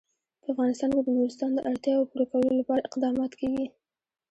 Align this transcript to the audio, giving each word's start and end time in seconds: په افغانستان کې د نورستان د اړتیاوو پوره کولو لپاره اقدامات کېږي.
په 0.41 0.47
افغانستان 0.53 0.89
کې 0.95 1.01
د 1.03 1.09
نورستان 1.17 1.51
د 1.53 1.59
اړتیاوو 1.69 2.09
پوره 2.09 2.25
کولو 2.31 2.51
لپاره 2.59 2.85
اقدامات 2.89 3.31
کېږي. 3.39 3.65